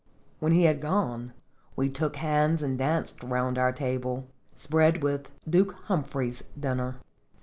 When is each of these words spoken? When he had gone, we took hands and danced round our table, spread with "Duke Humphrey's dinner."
When 0.39 0.53
he 0.53 0.63
had 0.63 0.81
gone, 0.81 1.31
we 1.75 1.87
took 1.87 2.15
hands 2.15 2.63
and 2.63 2.75
danced 2.75 3.21
round 3.21 3.59
our 3.59 3.71
table, 3.71 4.25
spread 4.55 5.03
with 5.03 5.29
"Duke 5.47 5.73
Humphrey's 5.83 6.43
dinner." 6.59 6.95